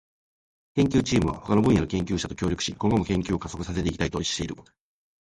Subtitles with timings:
[0.73, 4.55] 研究チームは他の分野の研究者と協力し、今後も研究を加速させていきたいとしている。